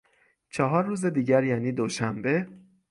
چهار 0.49 0.83
روز 0.83 1.05
دیگر 1.05 1.43
یعنی 1.43 1.71
دوشنبه 1.71 2.47